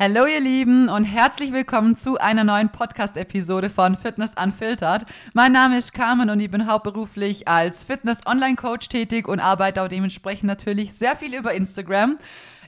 [0.00, 5.04] Hallo ihr Lieben und herzlich willkommen zu einer neuen Podcast-Episode von Fitness Unfiltered.
[5.34, 10.44] Mein Name ist Carmen und ich bin hauptberuflich als Fitness-Online-Coach tätig und arbeite auch dementsprechend
[10.44, 12.16] natürlich sehr viel über Instagram.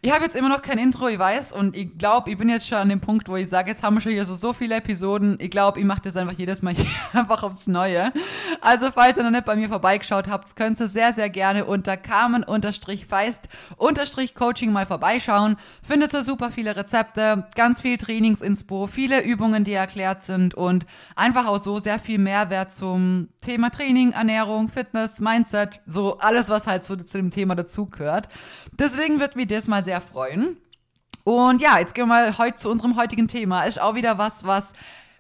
[0.03, 2.67] Ich habe jetzt immer noch kein Intro, ich weiß, und ich glaube, ich bin jetzt
[2.67, 4.77] schon an dem Punkt, wo ich sage, jetzt haben wir schon hier so, so viele
[4.77, 5.37] Episoden.
[5.38, 6.74] Ich glaube, ich mache das einfach jedes Mal
[7.13, 8.10] einfach aufs Neue.
[8.63, 11.99] Also, falls ihr noch nicht bei mir vorbeigeschaut habt, könnt ihr sehr, sehr gerne unter
[11.99, 15.59] Carmen-Feist-Coaching mal vorbeischauen.
[15.83, 21.46] Findet ihr super viele Rezepte, ganz viel Trainingsinspo, viele Übungen, die erklärt sind und einfach
[21.46, 26.87] auch so sehr viel Mehrwert zum Thema Training, Ernährung, Fitness, Mindset, so alles, was halt
[26.87, 28.30] so zu dem Thema dazugehört.
[28.78, 30.56] Deswegen wird mir das mal sehr sehr freuen.
[31.24, 33.64] Und ja, jetzt gehen wir mal heute zu unserem heutigen Thema.
[33.64, 34.72] Ist auch wieder was, was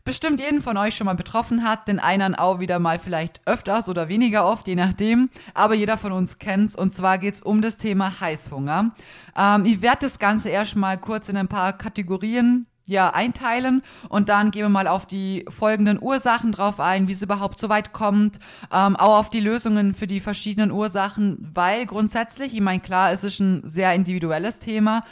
[0.04, 3.88] bestimmt jeden von euch schon mal betroffen hat, den einen auch wieder mal vielleicht öfters
[3.88, 5.28] oder weniger oft, je nachdem.
[5.54, 6.76] Aber jeder von uns kennt's.
[6.76, 8.92] Und zwar geht's um das Thema Heißhunger.
[9.36, 14.50] Ähm, ich werde das Ganze erstmal kurz in ein paar Kategorien ja, einteilen und dann
[14.50, 18.40] gehen wir mal auf die folgenden Ursachen drauf ein, wie es überhaupt so weit kommt,
[18.72, 23.22] ähm, auch auf die Lösungen für die verschiedenen Ursachen, weil grundsätzlich, ich meine, klar, es
[23.22, 25.04] ist ein sehr individuelles Thema,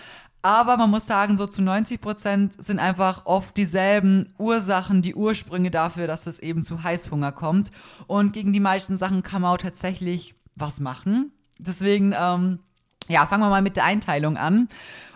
[0.42, 5.70] aber man muss sagen, so zu 90 Prozent sind einfach oft dieselben Ursachen, die Ursprünge
[5.70, 7.70] dafür, dass es eben zu Heißhunger kommt.
[8.06, 11.32] Und gegen die meisten Sachen kann man auch tatsächlich was machen.
[11.58, 12.60] Deswegen, ähm,
[13.08, 14.68] ja, fangen wir mal mit der Einteilung an.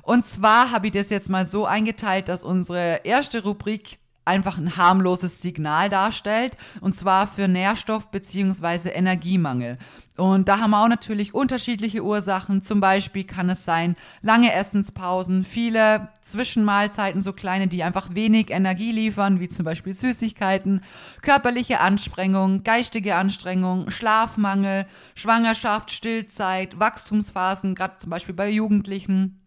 [0.02, 4.76] Und zwar habe ich das jetzt mal so eingeteilt, dass unsere erste Rubrik einfach ein
[4.76, 8.90] harmloses Signal darstellt, und zwar für Nährstoff- bzw.
[8.90, 9.76] Energiemangel.
[10.16, 12.60] Und da haben wir auch natürlich unterschiedliche Ursachen.
[12.60, 18.92] Zum Beispiel kann es sein, lange Essenspausen, viele Zwischenmahlzeiten, so kleine, die einfach wenig Energie
[18.92, 20.82] liefern, wie zum Beispiel Süßigkeiten,
[21.22, 29.41] körperliche Anstrengung, geistige Anstrengung, Schlafmangel, Schwangerschaft, Stillzeit, Wachstumsphasen, gerade zum Beispiel bei Jugendlichen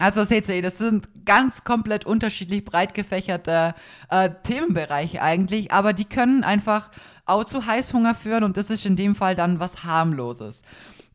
[0.00, 3.74] also seht ihr, das sind ganz komplett unterschiedlich breit gefächerte
[4.08, 6.90] äh, Themenbereiche eigentlich, aber die können einfach
[7.26, 10.62] auch zu Heißhunger führen und das ist in dem Fall dann was harmloses.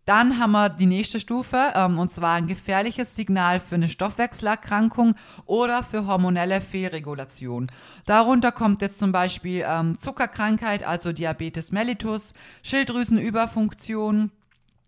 [0.06, 5.16] Dann haben wir die nächste Stufe, ähm, und zwar ein gefährliches Signal für eine Stoffwechselerkrankung
[5.48, 7.66] oder für hormonelle Fehlregulation.
[8.06, 14.30] Darunter kommt jetzt zum Beispiel ähm, Zuckerkrankheit, also Diabetes mellitus, Schilddrüsenüberfunktion,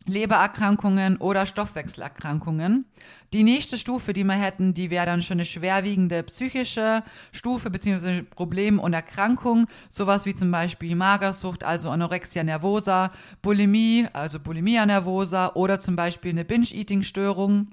[0.08, 2.86] Lebererkrankungen oder Stoffwechselerkrankungen.
[3.34, 8.24] Die nächste Stufe, die wir hätten, die wäre dann schon eine schwerwiegende psychische Stufe bzw.
[8.24, 15.52] Problem und Erkrankung, sowas wie zum Beispiel Magersucht, also Anorexia nervosa, Bulimie, also Bulimia nervosa
[15.54, 17.68] oder zum Beispiel eine Binge-Eating-Störung.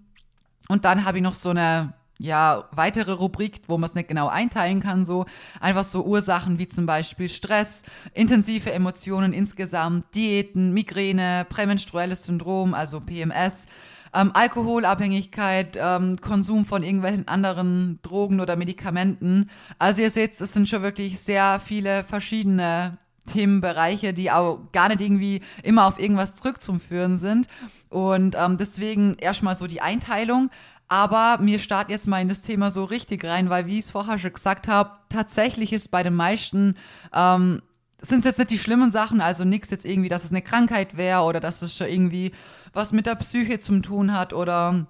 [0.68, 4.28] Und dann habe ich noch so eine ja, weitere Rubrik, wo man es nicht genau
[4.28, 5.26] einteilen kann, so
[5.60, 7.82] einfach so Ursachen wie zum Beispiel Stress,
[8.12, 13.66] intensive Emotionen insgesamt, Diäten, Migräne, prämenstruelles Syndrom, also PMS,
[14.14, 19.50] ähm, Alkoholabhängigkeit, ähm, Konsum von irgendwelchen anderen Drogen oder Medikamenten.
[19.78, 25.00] Also ihr seht, es sind schon wirklich sehr viele verschiedene Themenbereiche, die auch gar nicht
[25.00, 27.48] irgendwie immer auf irgendwas zurückzuführen sind.
[27.88, 30.50] Und ähm, deswegen erstmal so die Einteilung.
[30.88, 33.90] Aber mir startet jetzt mal in das Thema so richtig rein, weil, wie ich es
[33.90, 36.76] vorher schon gesagt habe, tatsächlich ist bei den meisten,
[37.12, 37.62] ähm,
[38.00, 40.96] sind es jetzt nicht die schlimmen Sachen, also nichts jetzt irgendwie, dass es eine Krankheit
[40.96, 42.32] wäre oder dass es schon irgendwie
[42.72, 44.86] was mit der Psyche zu tun hat oder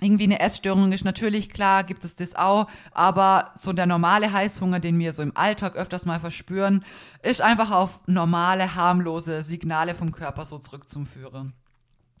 [0.00, 1.04] irgendwie eine Essstörung ist.
[1.04, 5.36] Natürlich, klar, gibt es das auch, aber so der normale Heißhunger, den wir so im
[5.36, 6.84] Alltag öfters mal verspüren,
[7.22, 11.54] ist einfach auf normale, harmlose Signale vom Körper so zurückzuführen.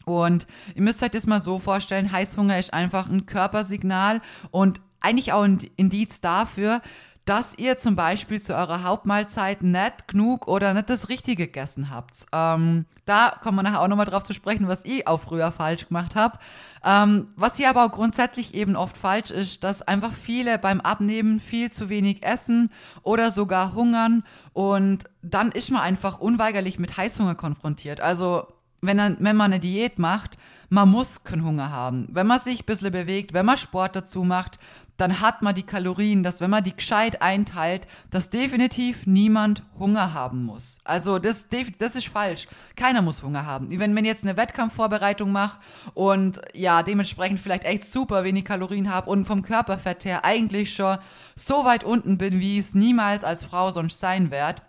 [0.04, 5.32] Und ihr müsst euch das mal so vorstellen, Heißhunger ist einfach ein Körpersignal und eigentlich
[5.32, 6.82] auch ein Indiz dafür,
[7.30, 12.26] dass ihr zum Beispiel zu eurer Hauptmahlzeit nicht genug oder nicht das Richtige gegessen habt.
[12.32, 15.86] Ähm, da kommen wir nachher auch nochmal drauf zu sprechen, was ich auch früher falsch
[15.86, 16.38] gemacht habe.
[16.82, 21.38] Ähm, was hier aber auch grundsätzlich eben oft falsch ist, dass einfach viele beim Abnehmen
[21.38, 22.72] viel zu wenig essen
[23.02, 28.00] oder sogar hungern und dann ist man einfach unweigerlich mit Heißhunger konfrontiert.
[28.00, 28.48] Also
[28.80, 32.08] wenn, dann, wenn man eine Diät macht, man muss keinen Hunger haben.
[32.12, 34.58] Wenn man sich ein bisschen bewegt, wenn man Sport dazu macht,
[35.00, 40.12] dann hat man die Kalorien, dass wenn man die gescheit einteilt, dass definitiv niemand Hunger
[40.12, 40.78] haben muss.
[40.84, 41.46] Also das,
[41.78, 42.46] das ist falsch.
[42.76, 43.70] Keiner muss Hunger haben.
[43.70, 45.58] Wenn, ich jetzt eine Wettkampfvorbereitung mache
[45.94, 50.98] und ja, dementsprechend vielleicht echt super wenig Kalorien habe und vom Körperfett her eigentlich schon
[51.34, 54.60] so weit unten bin, wie es niemals als Frau sonst sein werde,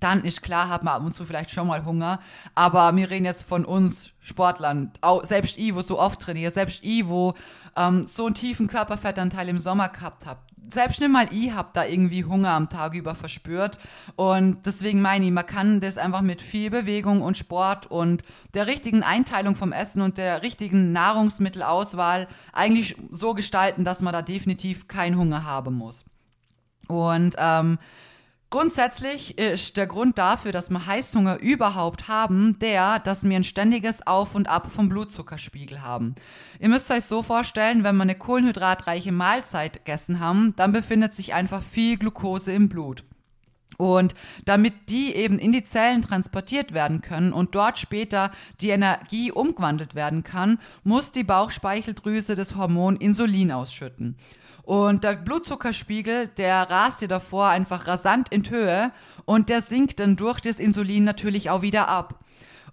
[0.00, 2.20] dann ist klar, hat man ab und zu vielleicht schon mal Hunger.
[2.54, 4.92] Aber wir reden jetzt von uns Sportlern.
[5.00, 7.34] Auch, selbst ich, wo so oft trainiere, selbst ich, wo
[7.76, 10.50] ähm, so einen tiefen Körperfettanteil im Sommer gehabt habt.
[10.72, 13.78] Selbst nicht mal ich hab da irgendwie Hunger am Tag über verspürt.
[14.16, 18.22] Und deswegen meine ich, man kann das einfach mit viel Bewegung und Sport und
[18.54, 24.22] der richtigen Einteilung vom Essen und der richtigen Nahrungsmittelauswahl eigentlich so gestalten, dass man da
[24.22, 26.06] definitiv keinen Hunger haben muss.
[26.88, 27.78] Und ähm,
[28.54, 34.06] Grundsätzlich ist der Grund dafür, dass wir Heißhunger überhaupt haben, der, dass wir ein ständiges
[34.06, 36.14] Auf und Ab vom Blutzuckerspiegel haben.
[36.60, 41.34] Ihr müsst euch so vorstellen, wenn wir eine kohlenhydratreiche Mahlzeit gegessen haben, dann befindet sich
[41.34, 43.02] einfach viel Glucose im Blut.
[43.76, 44.14] Und
[44.44, 48.30] damit die eben in die Zellen transportiert werden können und dort später
[48.60, 54.16] die Energie umgewandelt werden kann, muss die Bauchspeicheldrüse das Hormon Insulin ausschütten.
[54.64, 58.92] Und der Blutzuckerspiegel, der rast dir davor einfach rasant in Höhe
[59.26, 62.20] und der sinkt dann durch das Insulin natürlich auch wieder ab.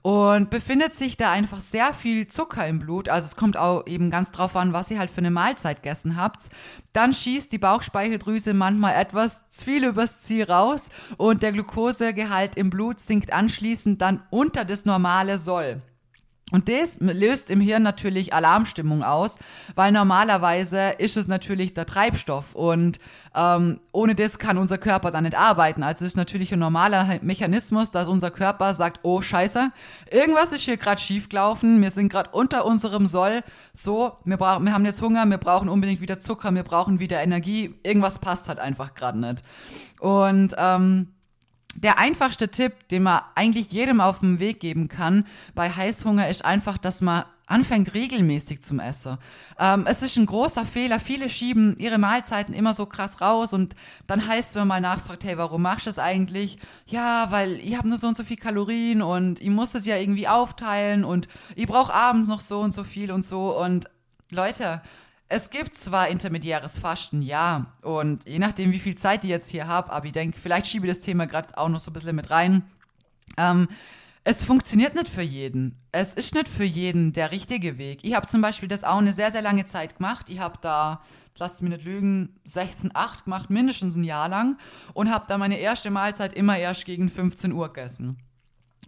[0.03, 4.09] Und befindet sich da einfach sehr viel Zucker im Blut, also es kommt auch eben
[4.09, 6.49] ganz drauf an, was ihr halt für eine Mahlzeit gegessen habt,
[6.91, 12.71] dann schießt die Bauchspeicheldrüse manchmal etwas zu viel übers Ziel raus und der Glukosegehalt im
[12.71, 15.83] Blut sinkt anschließend dann unter das normale Soll.
[16.51, 19.39] Und das löst im Hirn natürlich Alarmstimmung aus,
[19.75, 22.99] weil normalerweise ist es natürlich der Treibstoff und
[23.33, 25.83] ähm, ohne das kann unser Körper dann nicht arbeiten.
[25.83, 29.71] Also es ist natürlich ein normaler Mechanismus, dass unser Körper sagt, oh scheiße,
[30.11, 33.41] irgendwas ist hier gerade schiefgelaufen, wir sind gerade unter unserem Soll,
[33.73, 37.75] so, wir, wir haben jetzt Hunger, wir brauchen unbedingt wieder Zucker, wir brauchen wieder Energie,
[37.83, 39.41] irgendwas passt halt einfach gerade nicht.
[40.01, 41.07] Und ähm,
[41.75, 45.25] der einfachste Tipp, den man eigentlich jedem auf den Weg geben kann
[45.55, 49.17] bei Heißhunger, ist einfach, dass man anfängt regelmäßig zum Essen.
[49.59, 50.99] Ähm, es ist ein großer Fehler.
[50.99, 53.75] Viele schieben ihre Mahlzeiten immer so krass raus und
[54.07, 56.57] dann heißt es, wenn man mal nachfragt, hey, warum machst du das eigentlich?
[56.85, 59.97] Ja, weil ich habe nur so und so viel Kalorien und ich muss es ja
[59.97, 63.89] irgendwie aufteilen und ich brauche abends noch so und so viel und so und
[64.29, 64.81] Leute,
[65.31, 67.67] es gibt zwar intermediäres Fasten, ja.
[67.81, 70.85] Und je nachdem, wie viel Zeit ich jetzt hier habe, aber ich denke, vielleicht schiebe
[70.85, 72.63] ich das Thema gerade auch noch so ein bisschen mit rein.
[73.37, 73.69] Ähm,
[74.25, 75.77] es funktioniert nicht für jeden.
[75.93, 77.99] Es ist nicht für jeden der richtige Weg.
[78.03, 80.27] Ich habe zum Beispiel das auch eine sehr, sehr lange Zeit gemacht.
[80.27, 81.01] Ich habe da,
[81.37, 84.57] lasst mich nicht lügen, 16, 8 gemacht, mindestens ein Jahr lang.
[84.93, 88.17] Und habe da meine erste Mahlzeit immer erst gegen 15 Uhr gegessen.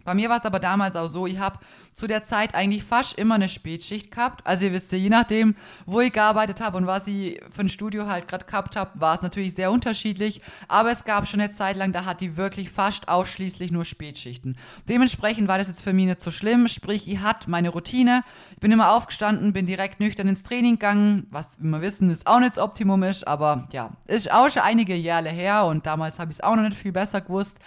[0.04, 1.58] Bei mir war es aber damals auch so, ich habe
[1.94, 4.44] zu der Zeit eigentlich fast immer eine Spätschicht gehabt.
[4.46, 5.54] Also ihr wisst ja, je nachdem,
[5.86, 9.14] wo ich gearbeitet habe und was ich für ein Studio halt gerade gehabt habe, war
[9.14, 10.42] es natürlich sehr unterschiedlich.
[10.68, 14.56] Aber es gab schon eine Zeit lang, da hat die wirklich fast ausschließlich nur Spätschichten.
[14.88, 16.68] Dementsprechend war das jetzt für mich nicht so schlimm.
[16.68, 18.24] Sprich, ich hatte meine Routine.
[18.52, 22.40] Ich bin immer aufgestanden, bin direkt nüchtern ins Training gegangen, was wir wissen, ist auch
[22.40, 23.26] nicht das Optimum ist.
[23.26, 26.62] Aber ja, ist auch schon einige Jahre her und damals habe ich es auch noch
[26.62, 27.58] nicht viel besser gewusst.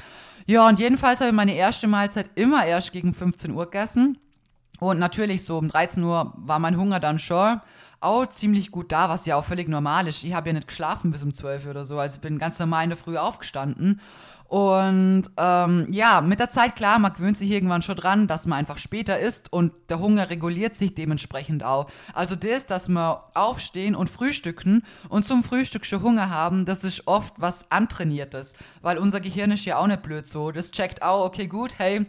[0.50, 4.18] Ja, und jedenfalls habe ich meine erste Mahlzeit immer erst gegen 15 Uhr gegessen.
[4.80, 7.60] Und natürlich so um 13 Uhr war mein Hunger dann schon
[8.00, 10.24] auch ziemlich gut da, was ja auch völlig normal ist.
[10.24, 12.00] Ich habe ja nicht geschlafen bis um 12 Uhr oder so.
[12.00, 14.00] Also ich bin ganz normal in der Früh aufgestanden
[14.48, 18.58] und ähm, ja, mit der Zeit, klar, man gewöhnt sich irgendwann schon dran, dass man
[18.58, 21.90] einfach später isst und der Hunger reguliert sich dementsprechend auch.
[22.14, 27.08] Also das, dass wir aufstehen und frühstücken und zum Frühstück schon Hunger haben, das ist
[27.08, 30.52] oft was Antrainiertes, weil unser Gehirn ist ja auch nicht blöd so.
[30.52, 32.06] Das checkt auch, okay, gut, hey,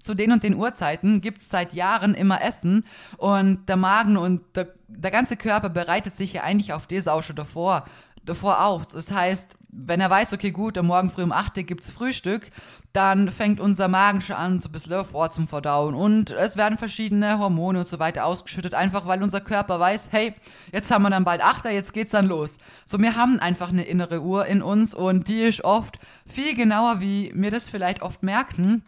[0.00, 2.86] zu den und den Uhrzeiten gibt es seit Jahren immer Essen
[3.18, 7.22] und der Magen und der, der ganze Körper bereitet sich ja eigentlich auf das auch
[7.22, 7.84] schon davor,
[8.24, 8.86] davor auf.
[8.86, 12.50] Das heißt, wenn er weiß, okay, gut, Morgen früh um 8 Uhr gibt's Frühstück,
[12.92, 15.94] dann fängt unser Magen schon an, so ein bisschen vor zum Verdauen.
[15.94, 20.34] Und es werden verschiedene Hormone und so weiter ausgeschüttet, einfach weil unser Körper weiß, hey,
[20.72, 22.58] jetzt haben wir dann bald 8 Uhr, jetzt geht's dann los.
[22.84, 27.00] So, wir haben einfach eine innere Uhr in uns und die ist oft viel genauer,
[27.00, 28.84] wie wir das vielleicht oft merken.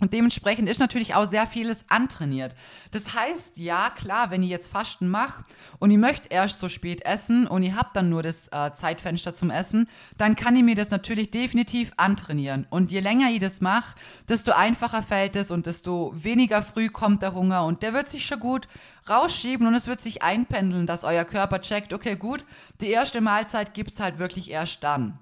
[0.00, 2.54] Und dementsprechend ist natürlich auch sehr vieles antrainiert.
[2.90, 5.44] Das heißt, ja, klar, wenn ich jetzt Fasten mache
[5.78, 9.34] und ich möchte erst so spät essen und ich habe dann nur das äh, Zeitfenster
[9.34, 12.66] zum Essen, dann kann ich mir das natürlich definitiv antrainieren.
[12.70, 13.94] Und je länger ich das mache,
[14.28, 18.24] desto einfacher fällt es und desto weniger früh kommt der Hunger und der wird sich
[18.24, 18.68] schon gut
[19.08, 22.44] rausschieben und es wird sich einpendeln, dass euer Körper checkt, okay, gut,
[22.80, 25.18] die erste Mahlzeit gibt's halt wirklich erst dann.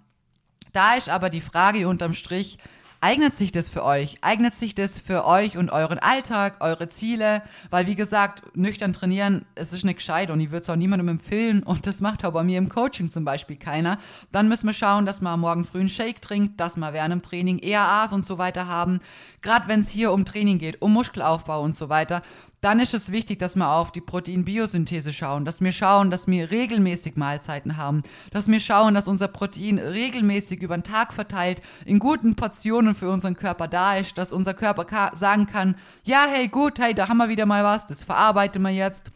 [0.73, 2.59] Da ist aber die Frage unterm Strich,
[3.01, 4.17] Eignet sich das für euch?
[4.23, 7.43] Eignet sich das für euch und euren Alltag, eure Ziele?
[7.71, 11.07] Weil, wie gesagt, nüchtern trainieren, es ist nicht gescheit und ich würde es auch niemandem
[11.07, 13.99] empfehlen und das macht auch bei mir im Coaching zum Beispiel keiner.
[14.33, 17.23] Dann müssen wir schauen, dass man morgen früh einen Shake trinkt, dass wir während dem
[17.23, 18.99] Training EAAs und so weiter haben.
[19.43, 22.23] Gerade wenn es hier um Training geht, um Muskelaufbau und so weiter,
[22.61, 26.51] dann ist es wichtig, dass wir auf die Proteinbiosynthese schauen, dass wir schauen, dass wir
[26.51, 31.99] regelmäßig Mahlzeiten haben, dass wir schauen, dass unser Protein regelmäßig über den Tag verteilt in
[31.99, 36.49] guten Portionen für unseren Körper da ist, dass unser Körper ka sagen kann, ja, hey,
[36.49, 39.13] gut, hey, da haben wir wieder mal was, das verarbeiten wir jetzt.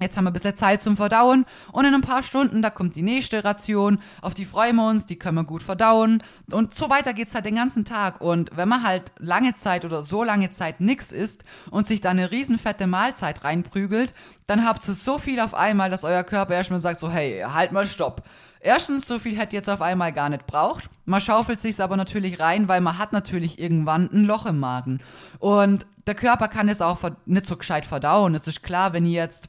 [0.00, 2.94] Jetzt haben wir ein bisschen Zeit zum Verdauen und in ein paar Stunden, da kommt
[2.94, 6.88] die nächste Ration, auf die freuen wir uns, die können wir gut verdauen und so
[6.90, 10.50] weiter geht's halt den ganzen Tag und wenn man halt lange Zeit oder so lange
[10.50, 14.14] Zeit nix isst und sich da eine riesenfette Mahlzeit reinprügelt,
[14.46, 17.72] dann habt ihr so viel auf einmal, dass euer Körper erstmal sagt so, hey, halt
[17.72, 18.22] mal stopp.
[18.60, 20.90] Erstens, so viel hätte jetzt auf einmal gar nicht braucht.
[21.04, 25.00] Man schaufelt sich's aber natürlich rein, weil man hat natürlich irgendwann ein Loch im Magen.
[25.38, 28.34] Und der Körper kann es auch nicht so gescheit verdauen.
[28.34, 29.48] Es ist klar, wenn ihr jetzt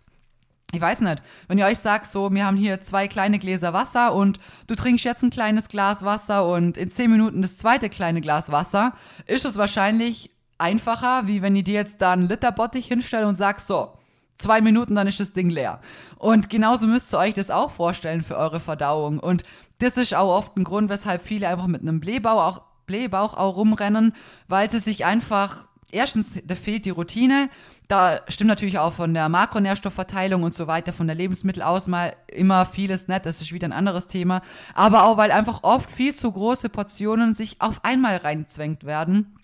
[0.72, 4.14] ich weiß nicht, wenn ihr euch sagt, so, wir haben hier zwei kleine Gläser Wasser
[4.14, 8.22] und du trinkst jetzt ein kleines Glas Wasser und in zehn Minuten das zweite kleine
[8.22, 8.94] Glas Wasser,
[9.26, 13.36] ist es wahrscheinlich einfacher, wie wenn ihr dir jetzt da einen Liter Bottich hinstellt und
[13.36, 13.94] sagst, so,
[14.38, 15.80] zwei Minuten, dann ist das Ding leer.
[16.18, 19.20] Und genauso müsst ihr euch das auch vorstellen für eure Verdauung.
[19.20, 19.44] Und
[19.80, 23.58] das ist auch oft ein Grund, weshalb viele einfach mit einem Blähbauch auch, Blähbauch auch
[23.58, 24.14] rumrennen,
[24.48, 27.50] weil sie sich einfach, erstens, da fehlt die Routine
[27.89, 33.08] da stimmt natürlich auch von der Makronährstoffverteilung und so weiter, von der Lebensmittelauswahl immer vieles
[33.08, 34.43] nett, das ist wieder ein anderes Thema.
[34.75, 39.36] Aber auch, weil einfach oft viel zu große Portionen sich auf einmal reinzwängt werden.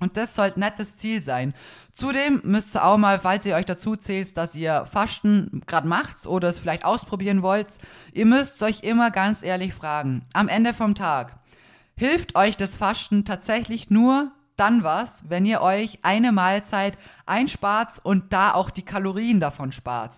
[0.00, 1.54] Und das sollte nicht das Ziel sein.
[1.92, 6.26] Zudem müsst ihr auch mal, falls ihr euch dazu zählt, dass ihr Fasten gerade macht
[6.26, 7.68] oder es vielleicht ausprobieren wollt,
[8.12, 11.38] ihr müsst euch immer ganz ehrlich fragen, am Ende vom Tag,
[11.94, 18.32] hilft euch das Fasten tatsächlich nur dann was, wenn ihr euch eine Mahlzeit einspart und
[18.32, 20.16] da auch die Kalorien davon spart.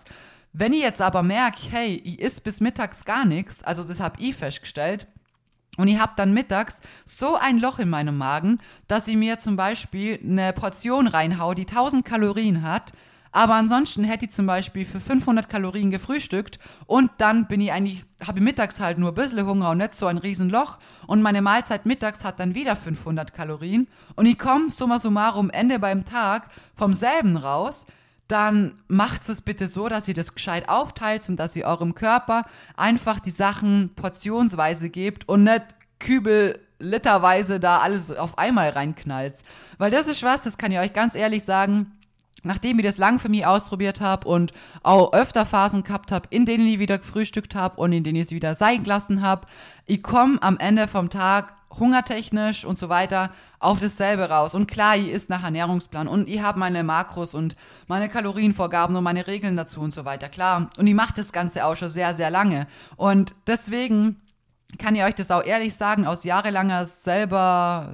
[0.53, 4.21] Wenn ihr jetzt aber merkt, hey, ich isst bis mittags gar nichts, also das habe
[4.21, 5.07] ich festgestellt,
[5.77, 9.55] und ich habe dann mittags so ein Loch in meinem Magen, dass ich mir zum
[9.55, 12.93] Beispiel eine Portion reinhau, die 1000 Kalorien hat,
[13.35, 18.05] aber ansonsten hätte ich zum Beispiel für 500 Kalorien gefrühstückt und dann bin ich eigentlich,
[18.25, 20.77] habe ich mittags halt nur ein bisschen Hunger und nicht so ein Riesenloch.
[21.05, 23.89] Und meine Mahlzeit mittags hat dann wieder 500 Kalorien.
[24.15, 27.85] Und ich komme summa summarum Ende beim Tag vom selben raus,
[28.29, 32.45] dann macht es bitte so, dass ihr das gescheit aufteilt und dass ihr eurem Körper
[32.77, 35.65] einfach die Sachen portionsweise gebt und nicht
[35.99, 39.39] Kübel literweise da alles auf einmal reinknallt.
[39.77, 41.91] Weil das ist was, das kann ich euch ganz ehrlich sagen,
[42.45, 46.45] nachdem ich das lang für mich ausprobiert habe und auch öfter Phasen gehabt habe, in
[46.45, 49.47] denen ich wieder gefrühstückt habe und in denen ich es wieder sein gelassen habe,
[49.85, 54.53] ich komme am Ende vom Tag hungertechnisch und so weiter auf dasselbe raus.
[54.55, 57.55] Und klar, ich ist nach Ernährungsplan und ich habe meine Makros und
[57.87, 60.69] meine Kalorienvorgaben und meine Regeln dazu und so weiter, klar.
[60.77, 62.67] Und ich mache das Ganze auch schon sehr, sehr lange.
[62.95, 64.21] Und deswegen
[64.77, 67.93] kann ich euch das auch ehrlich sagen, aus jahrelanger selber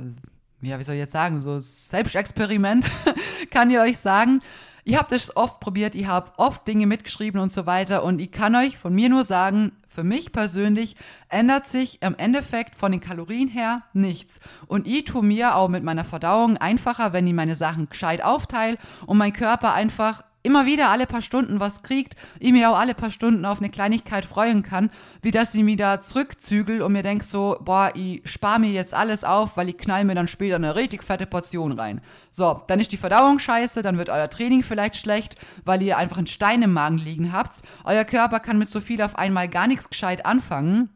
[0.61, 2.85] ja, wie soll ich jetzt sagen, so Selbstexperiment,
[3.51, 4.41] kann ich euch sagen.
[4.83, 8.31] Ihr habt es oft probiert, ihr habt oft Dinge mitgeschrieben und so weiter und ich
[8.31, 10.95] kann euch von mir nur sagen, für mich persönlich
[11.29, 14.39] ändert sich im Endeffekt von den Kalorien her nichts.
[14.67, 18.77] Und ich tue mir auch mit meiner Verdauung einfacher, wenn ich meine Sachen gescheit aufteile
[19.05, 22.95] und mein Körper einfach immer wieder alle paar Stunden was kriegt, ich mir auch alle
[22.95, 24.89] paar Stunden auf eine Kleinigkeit freuen kann,
[25.21, 28.93] wie dass ich mich da zurückzügel und mir denk so, boah, ich spare mir jetzt
[28.93, 32.01] alles auf, weil ich knall mir dann später eine richtig fette Portion rein.
[32.31, 36.17] So, dann ist die Verdauung scheiße, dann wird euer Training vielleicht schlecht, weil ihr einfach
[36.17, 37.61] einen Stein im Magen liegen habt.
[37.83, 40.89] Euer Körper kann mit so viel auf einmal gar nichts gescheit anfangen.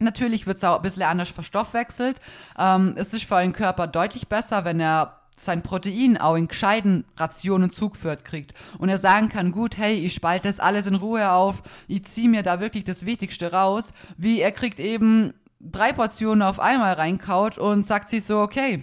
[0.00, 2.20] Natürlich wird es auch ein bisschen anders verstoffwechselt.
[2.56, 7.04] Ähm, es ist für euren Körper deutlich besser, wenn er sein Protein auch in gescheiten
[7.16, 11.30] Rationen zugeführt kriegt und er sagen kann, gut, hey, ich spalte das alles in Ruhe
[11.30, 16.42] auf, ich ziehe mir da wirklich das Wichtigste raus, wie er kriegt eben drei Portionen
[16.42, 18.82] auf einmal reinkaut und sagt sich so, okay,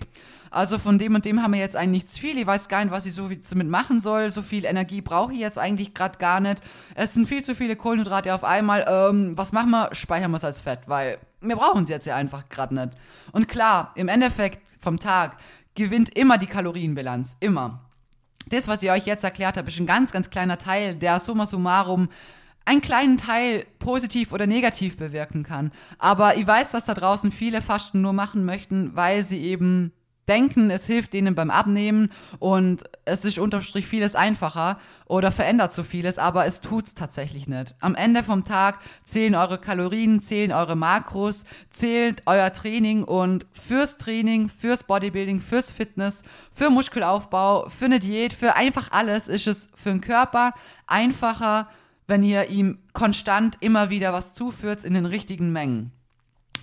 [0.56, 2.38] also von dem und dem haben wir jetzt eigentlich nichts viel.
[2.38, 4.30] Ich weiß gar nicht, was ich so damit machen soll.
[4.30, 6.62] So viel Energie brauche ich jetzt eigentlich gerade gar nicht.
[6.96, 8.86] Es sind viel zu viele Kohlenhydrate auf einmal.
[8.88, 9.90] Ähm, was machen wir?
[9.94, 12.92] Speichern wir es als Fett, weil wir brauchen sie jetzt ja einfach gerade nicht.
[13.34, 15.38] Und klar, im Endeffekt vom Tag
[15.76, 17.38] gewinnt immer die Kalorienbilanz.
[17.40, 17.90] Immer.
[18.48, 21.46] Das, was ich euch jetzt erklärt habe, ist ein ganz, ganz kleiner Teil, der summa
[21.46, 22.10] summarum
[22.66, 25.72] einen kleinen Teil positiv oder negativ bewirken kann.
[26.00, 29.94] Aber ich weiß, dass da draußen viele Fasten nur machen möchten, weil sie eben
[30.28, 35.72] denken, es hilft ihnen beim Abnehmen und es ist unterm Strich vieles einfacher oder verändert
[35.72, 37.76] so vieles, aber es tut's tatsächlich nicht.
[37.80, 43.98] Am Ende vom Tag zählen eure Kalorien, zählen eure Makros, zählt euer Training und fürs
[43.98, 49.70] Training, fürs Bodybuilding, fürs Fitness, für Muskelaufbau, für eine Diät, für einfach alles ist es
[49.76, 50.54] für den Körper
[50.88, 51.70] einfacher,
[52.08, 55.92] wenn ihr ihm konstant immer wieder was zuführt in den richtigen Mengen.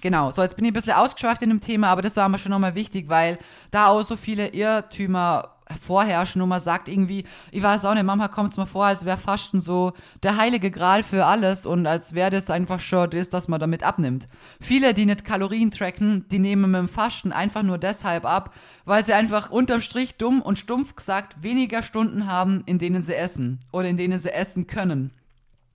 [0.02, 2.36] Genau, so jetzt bin ich ein bisschen ausgeschweift in dem Thema, aber das war mir
[2.36, 3.38] schon nochmal wichtig, weil
[3.70, 8.28] da auch so viele Irrtümer vorherrschen und man sagt irgendwie, ich weiß auch nicht, manchmal
[8.28, 9.92] kommt es mir vor, als wäre Fasten so
[10.24, 13.84] der heilige Gral für alles und als wäre das einfach schon das, dass man damit
[13.84, 14.28] abnimmt.
[14.60, 19.04] Viele, die nicht Kalorien tracken, die nehmen mit dem Fasten einfach nur deshalb ab, weil
[19.04, 23.60] sie einfach unterm Strich dumm und stumpf gesagt weniger Stunden haben, in denen sie essen
[23.70, 25.12] oder in denen sie essen können.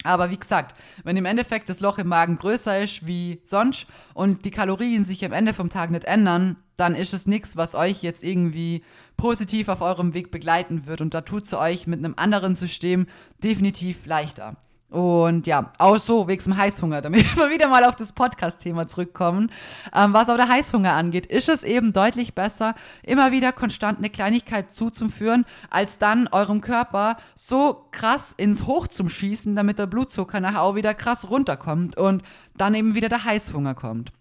[0.04, 4.46] Aber wie gesagt, wenn im Endeffekt das Loch im Magen größer ist wie sonst und
[4.46, 8.04] die Kalorien sich am Ende vom Tag nicht ändern, dann ist es nichts, was euch
[8.04, 8.84] jetzt irgendwie
[9.18, 11.02] positiv auf eurem Weg begleiten wird.
[11.02, 13.08] Und da tut es euch mit einem anderen System
[13.44, 14.56] definitiv leichter.
[14.90, 19.52] Und ja, auch so wegen dem Heißhunger, damit wir wieder mal auf das Podcast-Thema zurückkommen.
[19.94, 24.10] Ähm, was auch der Heißhunger angeht, ist es eben deutlich besser, immer wieder konstant eine
[24.10, 30.40] Kleinigkeit zuzuführen, als dann eurem Körper so krass ins Hoch zum Schießen, damit der Blutzucker
[30.40, 32.24] nachher auch wieder krass runterkommt und
[32.56, 34.14] dann eben wieder der Heißhunger kommt.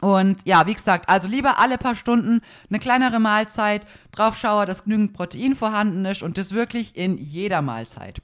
[0.00, 2.40] Und ja, wie gesagt, also lieber alle paar Stunden
[2.70, 7.62] eine kleinere Mahlzeit, drauf schaue, dass genügend Protein vorhanden ist und das wirklich in jeder
[7.62, 8.22] Mahlzeit.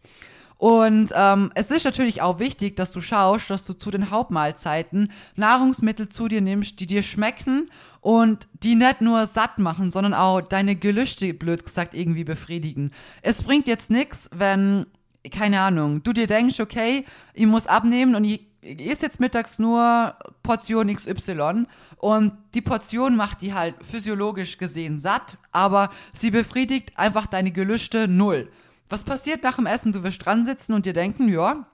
[0.56, 5.11] Und ähm, es ist natürlich auch wichtig, dass du schaust, dass du zu den Hauptmahlzeiten
[5.37, 7.68] Nahrungsmittel zu dir nimmst, die dir schmecken
[8.00, 12.92] und die nicht nur satt machen, sondern auch deine Gelüste, blöd gesagt, irgendwie befriedigen.
[13.23, 14.87] Es bringt jetzt nichts, wenn,
[15.30, 20.14] keine Ahnung, du dir denkst, okay, ich muss abnehmen und ich ist jetzt mittags nur
[20.42, 21.66] Portion XY
[21.99, 28.08] und die Portion macht die halt physiologisch gesehen satt, aber sie befriedigt einfach deine Gelüste
[28.08, 28.50] null.
[28.88, 29.93] Was passiert nach dem Essen?
[29.93, 31.67] Du wirst dran sitzen und dir denken, ja,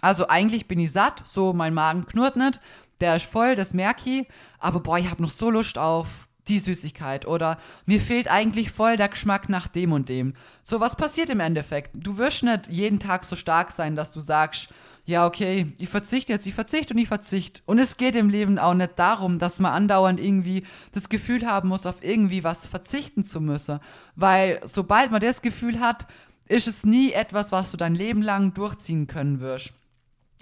[0.00, 2.60] also eigentlich bin ich satt, so mein Magen knurrt nicht,
[3.00, 4.28] der ist voll, das merke ich,
[4.58, 8.96] aber boah, ich habe noch so Lust auf die Süßigkeit oder mir fehlt eigentlich voll
[8.96, 10.34] der Geschmack nach dem und dem.
[10.62, 11.90] So, was passiert im Endeffekt?
[11.94, 14.68] Du wirst nicht jeden Tag so stark sein, dass du sagst,
[15.06, 17.62] ja, okay, ich verzichte jetzt, ich verzichte und ich verzichte.
[17.66, 21.68] Und es geht im Leben auch nicht darum, dass man andauernd irgendwie das Gefühl haben
[21.68, 23.80] muss, auf irgendwie was verzichten zu müssen.
[24.14, 26.06] Weil sobald man das Gefühl hat,
[26.50, 29.72] ist es nie etwas, was du dein Leben lang durchziehen können wirst.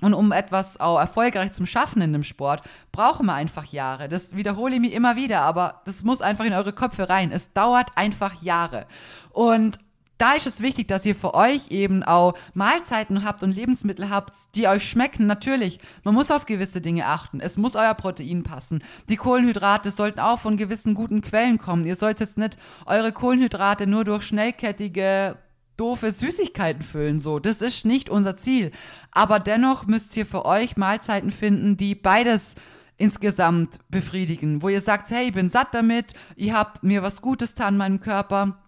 [0.00, 2.62] Und um etwas auch erfolgreich zu schaffen in dem Sport,
[2.92, 4.08] brauchen wir einfach Jahre.
[4.08, 7.32] Das wiederhole ich mir immer wieder, aber das muss einfach in eure Köpfe rein.
[7.32, 8.86] Es dauert einfach Jahre.
[9.30, 9.78] Und
[10.16, 14.34] da ist es wichtig, dass ihr für euch eben auch Mahlzeiten habt und Lebensmittel habt,
[14.54, 15.26] die euch schmecken.
[15.26, 17.40] Natürlich, man muss auf gewisse Dinge achten.
[17.40, 18.82] Es muss euer Protein passen.
[19.08, 21.84] Die Kohlenhydrate sollten auch von gewissen guten Quellen kommen.
[21.84, 25.36] Ihr sollt jetzt nicht eure Kohlenhydrate nur durch schnellkettige
[25.78, 27.18] doofe Süßigkeiten füllen.
[27.18, 28.72] So, das ist nicht unser Ziel.
[29.12, 32.54] Aber dennoch müsst ihr für euch Mahlzeiten finden, die beides
[32.98, 37.54] insgesamt befriedigen, wo ihr sagt, hey, ich bin satt damit, ich habe mir was Gutes
[37.54, 38.58] getan in meinem Körper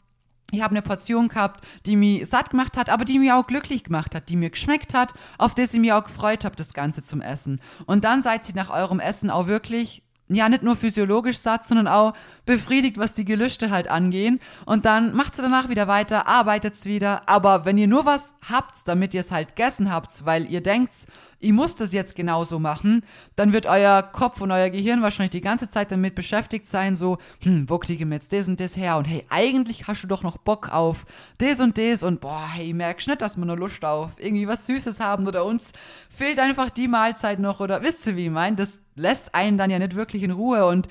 [0.53, 3.85] ich habe eine Portion gehabt, die mich satt gemacht hat, aber die mir auch glücklich
[3.85, 7.03] gemacht hat, die mir geschmeckt hat, auf das ich mich auch gefreut habe, das Ganze
[7.03, 7.61] zum Essen.
[7.87, 10.03] Und dann seid ihr nach eurem Essen auch wirklich,
[10.35, 12.15] ja, nicht nur physiologisch satt, sondern auch
[12.47, 14.41] befriedigt, was die Gelüste halt angehen.
[14.65, 17.29] Und dann macht sie danach wieder weiter, arbeitet wieder.
[17.29, 20.95] Aber wenn ihr nur was habt, damit ihr es halt gegessen habt, weil ihr denkt,
[21.41, 23.03] ich muss das jetzt genauso machen,
[23.35, 27.19] dann wird euer Kopf und euer Gehirn wahrscheinlich die ganze Zeit damit beschäftigt sein, so,
[27.43, 28.99] hm, wo kriege ich mir jetzt das und das her?
[28.99, 31.07] Und hey, eigentlich hast du doch noch Bock auf
[31.39, 34.67] das und das und boah, hey, merkst nicht, dass wir nur Lust auf irgendwie was
[34.67, 35.73] Süßes haben oder uns
[36.11, 38.57] fehlt einfach die Mahlzeit noch oder wisst ihr, wie ich meine?
[38.57, 40.89] Das lässt einen dann ja nicht wirklich in Ruhe und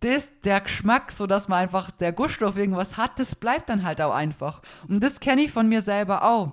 [0.00, 3.82] das, der Geschmack, so dass man einfach der Gusto auf irgendwas hat, das bleibt dann
[3.82, 4.62] halt auch einfach.
[4.86, 6.52] Und das kenne ich von mir selber auch.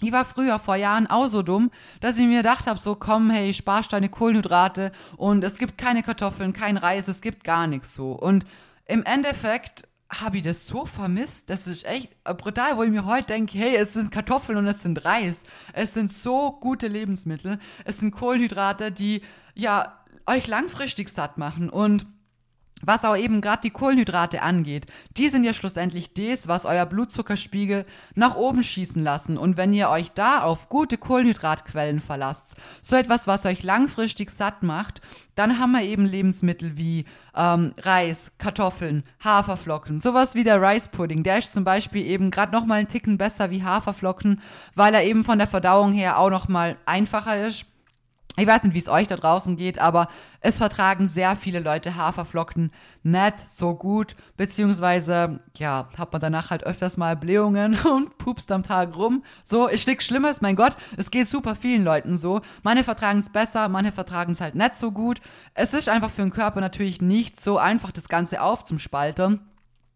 [0.00, 3.30] Ich war früher vor Jahren auch so dumm, dass ich mir gedacht habe, so komm,
[3.30, 7.94] hey, sparst deine Kohlenhydrate und es gibt keine Kartoffeln, kein Reis, es gibt gar nichts
[7.94, 8.12] so.
[8.12, 8.44] Und
[8.86, 13.28] im Endeffekt habe ich das so vermisst, das ist echt brutal, wo ich mir heute
[13.28, 15.44] denke, hey, es sind Kartoffeln und es sind Reis.
[15.72, 17.58] Es sind so gute Lebensmittel.
[17.84, 19.22] Es sind Kohlenhydrate, die
[19.54, 22.06] ja euch langfristig satt machen und
[22.84, 27.86] was auch eben gerade die Kohlenhydrate angeht, die sind ja schlussendlich das, was euer Blutzuckerspiegel
[28.14, 29.38] nach oben schießen lassen.
[29.38, 34.62] Und wenn ihr euch da auf gute Kohlenhydratquellen verlasst, so etwas, was euch langfristig satt
[34.62, 35.00] macht,
[35.34, 41.22] dann haben wir eben Lebensmittel wie ähm, Reis, Kartoffeln, Haferflocken, sowas wie der Rice Pudding.
[41.22, 44.40] Der ist zum Beispiel eben gerade noch mal einen Ticken besser wie Haferflocken,
[44.74, 47.66] weil er eben von der Verdauung her auch noch mal einfacher ist
[48.36, 50.08] ich weiß nicht, wie es euch da draußen geht, aber
[50.40, 52.70] es vertragen sehr viele Leute Haferflocken
[53.02, 58.62] nicht so gut, beziehungsweise, ja, hat man danach halt öfters mal Blähungen und pupst am
[58.62, 59.22] Tag rum.
[59.42, 62.40] So, ist nichts Schlimmes, mein Gott, es geht super vielen Leuten so.
[62.62, 65.20] Manche vertragen es besser, manche vertragen es halt nicht so gut.
[65.52, 69.40] Es ist einfach für den Körper natürlich nicht so einfach, das Ganze aufzuspalten.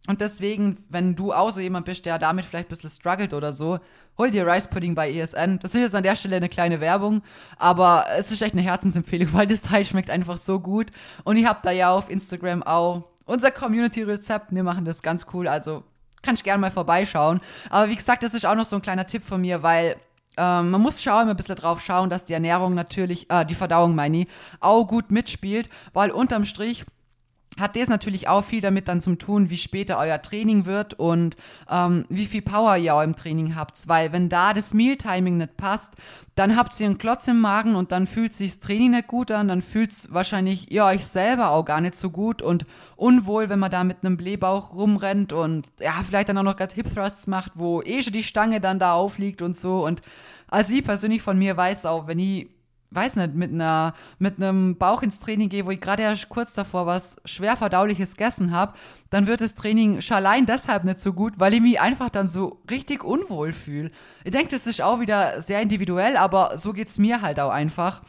[0.07, 3.53] Und deswegen, wenn du auch so jemand bist, der damit vielleicht ein bisschen struggelt oder
[3.53, 3.79] so,
[4.19, 5.59] hol dir Rice Pudding bei ESN.
[5.61, 7.23] Das ist jetzt an der Stelle eine kleine Werbung,
[7.59, 10.91] aber es ist echt eine Herzensempfehlung, weil das Teil schmeckt einfach so gut.
[11.25, 14.55] Und ich habe da ja auf Instagram auch unser Community-Rezept.
[14.55, 15.83] Wir machen das ganz cool, also
[16.23, 17.41] kann ich gerne mal vorbeischauen.
[17.71, 19.97] Aber wie gesagt, das ist auch noch so ein kleiner Tipp von mir, weil
[20.37, 23.95] ähm, man muss schauen, ein bisschen drauf schauen, dass die Ernährung natürlich, äh, die Verdauung
[23.95, 24.29] meine ich,
[24.61, 26.85] auch gut mitspielt, weil unterm Strich
[27.59, 31.37] hat das natürlich auch viel damit dann zum tun, wie später euer Training wird und
[31.71, 33.89] ähm, wie viel Power ihr auch im Training habt.
[33.89, 35.95] Weil wenn da das Mealtiming nicht passt,
[36.35, 39.31] dann habt ihr einen Klotz im Magen und dann fühlt sich das Training nicht gut
[39.31, 42.67] an, dann fühlt es wahrscheinlich ihr euch selber auch gar nicht so gut und
[42.97, 46.75] unwohl, wenn man da mit einem Blähbauch rumrennt und ja, vielleicht dann auch noch gerade
[46.75, 49.85] Hip Thrusts macht, wo eh schon die Stange dann da aufliegt und so.
[49.85, 50.03] Und
[50.49, 52.49] als ich persönlich von mir weiß auch, wenn ich
[52.91, 56.55] weiß nicht, mit einer, mit einem Bauch ins Training gehe, wo ich gerade erst kurz
[56.55, 58.75] davor was schwer verdauliches gegessen habe,
[59.11, 62.27] dann wird das Training schon allein deshalb nicht so gut, weil ich mich einfach dann
[62.27, 63.91] so richtig unwohl fühle.
[64.25, 67.51] Ich denke, das ist auch wieder sehr individuell, aber so geht es mir halt auch
[67.51, 68.03] einfach.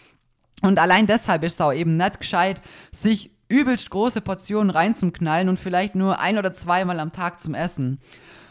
[0.61, 2.61] Und allein deshalb ist es auch eben nicht gescheit,
[2.91, 7.99] sich übelst große Portionen reinzuknallen und vielleicht nur ein oder zweimal am Tag zum Essen.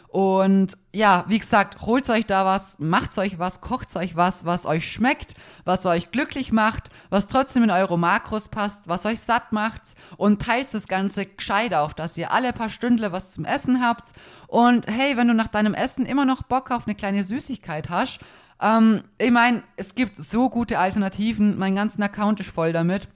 [0.07, 4.65] Und ja, wie gesagt, holt euch da was, macht euch was, kocht euch was, was
[4.65, 5.33] euch schmeckt,
[5.65, 9.81] was euch glücklich macht, was trotzdem in eure Makros passt, was euch satt macht
[10.15, 14.13] und teilt das Ganze gescheit auf, dass ihr alle paar Stündle was zum Essen habt.
[14.47, 18.19] Und hey, wenn du nach deinem Essen immer noch Bock auf eine kleine Süßigkeit hast,
[18.61, 23.09] ähm, ich meine, es gibt so gute Alternativen, mein ganzen Account ist voll damit.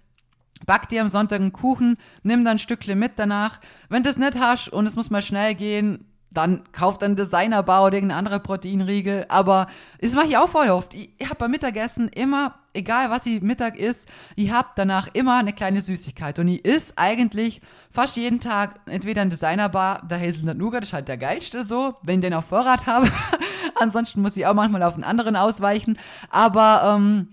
[0.65, 3.59] Back dir am Sonntag einen Kuchen, nimm dann ein Stückchen mit danach.
[3.89, 7.83] Wenn du das nicht hast und es muss mal schnell gehen, dann kauft ein Designerbar
[7.83, 9.25] oder irgendeine andere Proteinriegel.
[9.27, 9.67] Aber
[9.99, 10.93] das mache ich auch voll oft.
[10.93, 15.37] Ich, ich habe beim Mittagessen immer, egal was ich Mittag isst, ich habe danach immer
[15.37, 16.39] eine kleine Süßigkeit.
[16.39, 20.93] Und ich isst eigentlich fast jeden Tag entweder ein Designerbar, der Hazelnut Nougat, das ist
[20.93, 23.11] halt der geilste so, wenn ich den auf Vorrat habe.
[23.75, 25.99] Ansonsten muss ich auch manchmal auf einen anderen ausweichen.
[26.29, 27.27] Aber ähm,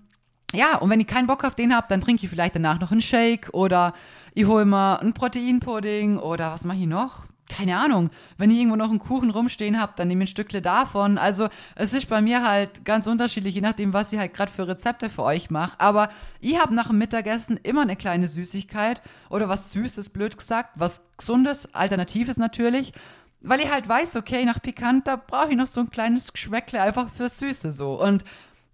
[0.53, 2.91] ja, und wenn ich keinen Bock auf den habe, dann trinke ich vielleicht danach noch
[2.91, 3.93] einen Shake oder
[4.35, 7.28] ich hole mir einen Proteinpudding oder was mache ich noch?
[7.49, 10.63] Keine Ahnung, wenn ich irgendwo noch einen Kuchen rumstehen habe, dann nehme ich ein Stückle
[10.63, 11.19] davon.
[11.19, 14.69] Also es ist bei mir halt ganz unterschiedlich, je nachdem, was ich halt gerade für
[14.69, 15.81] Rezepte für euch mache.
[15.81, 20.71] Aber ich habe nach dem Mittagessen immer eine kleine Süßigkeit oder was Süßes, blöd gesagt,
[20.75, 22.93] was Gesundes, Alternatives natürlich.
[23.41, 26.83] Weil ich halt weiß, okay, nach Pikant, da brauche ich noch so ein kleines Geschmäckle
[26.83, 28.01] einfach fürs Süße so.
[28.01, 28.25] Und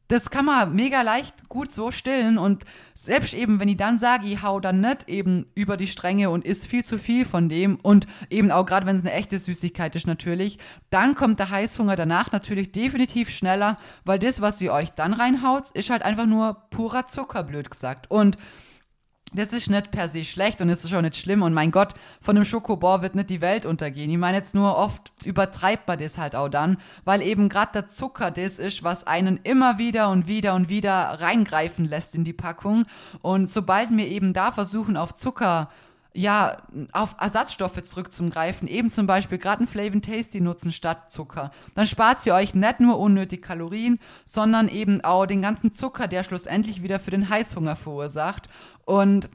[0.08, 2.64] das kann man mega leicht gut so stillen und
[2.94, 6.44] selbst eben, wenn ich dann sage, ich hau dann nicht eben über die Stränge und
[6.44, 9.96] isst viel zu viel von dem und eben auch gerade wenn es eine echte Süßigkeit
[9.96, 10.58] ist natürlich,
[10.90, 15.70] dann kommt der Heißhunger danach natürlich definitiv schneller, weil das, was ihr euch dann reinhaut,
[15.70, 18.10] ist halt einfach nur purer Zucker, blöd gesagt.
[18.10, 18.36] Und
[19.34, 21.42] das ist nicht per se schlecht und es ist auch nicht schlimm.
[21.42, 24.10] Und mein Gott, von einem Schokobor wird nicht die Welt untergehen.
[24.10, 27.88] Ich meine jetzt nur, oft übertreibt man das halt auch dann, weil eben gerade der
[27.88, 32.32] Zucker das ist, was einen immer wieder und wieder und wieder reingreifen lässt in die
[32.32, 32.86] Packung.
[33.22, 35.68] Und sobald wir eben da versuchen, auf Zucker
[36.16, 36.58] ja,
[36.92, 42.24] auf Ersatzstoffe zurückzugreifen, eben zum Beispiel gerade ein Flavin Tasty nutzen statt Zucker, dann spart
[42.24, 47.00] ihr euch nicht nur unnötig Kalorien, sondern eben auch den ganzen Zucker, der schlussendlich wieder
[47.00, 48.48] für den Heißhunger verursacht.
[48.84, 49.28] Und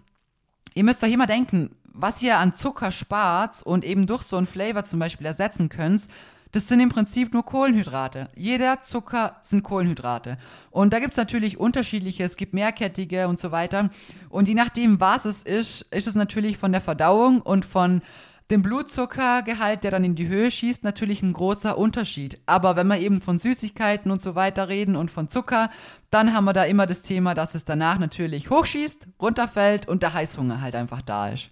[0.73, 4.47] ihr müsst euch immer denken, was ihr an Zucker spart und eben durch so ein
[4.47, 6.07] Flavor zum Beispiel ersetzen könnt,
[6.51, 8.29] das sind im Prinzip nur Kohlenhydrate.
[8.35, 10.39] Jeder Zucker sind Kohlenhydrate.
[10.71, 13.91] Und da gibt es natürlich unterschiedliche, es gibt mehrkettige und so weiter.
[14.29, 18.01] Und je nachdem, was es ist, ist es natürlich von der Verdauung und von
[18.49, 22.39] dem Blutzuckergehalt, der dann in die Höhe schießt, natürlich ein großer Unterschied.
[22.47, 25.69] Aber wenn wir eben von Süßigkeiten und so weiter reden und von Zucker,
[26.09, 30.13] dann haben wir da immer das Thema, dass es danach natürlich hochschießt, runterfällt und der
[30.13, 31.51] Heißhunger halt einfach da ist.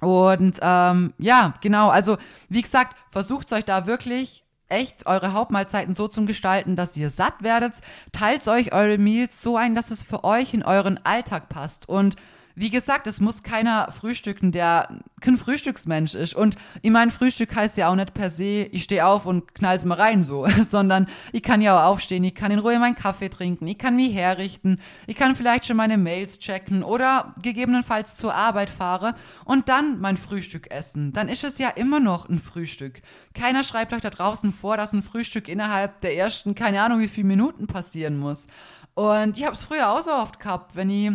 [0.00, 2.16] Und ähm, ja, genau, also
[2.48, 7.42] wie gesagt, versucht euch da wirklich echt eure Hauptmahlzeiten so zu gestalten, dass ihr satt
[7.42, 7.74] werdet.
[8.10, 11.88] Teilt euch eure Meals so ein, dass es für euch in euren Alltag passt.
[11.88, 12.16] Und
[12.54, 16.34] wie gesagt, es muss keiner frühstücken, der kein Frühstücksmensch ist.
[16.34, 19.84] Und ich meine, Frühstück heißt ja auch nicht per se, ich stehe auf und knall's
[19.84, 23.28] mal rein so, sondern ich kann ja auch aufstehen, ich kann in Ruhe meinen Kaffee
[23.28, 28.34] trinken, ich kann mich herrichten, ich kann vielleicht schon meine Mails checken oder gegebenenfalls zur
[28.34, 31.12] Arbeit fahre und dann mein Frühstück essen.
[31.12, 33.02] Dann ist es ja immer noch ein Frühstück.
[33.34, 37.08] Keiner schreibt euch da draußen vor, dass ein Frühstück innerhalb der ersten, keine Ahnung wie
[37.08, 38.46] viele Minuten passieren muss.
[38.94, 41.12] Und ich habe es früher auch so oft gehabt, wenn ich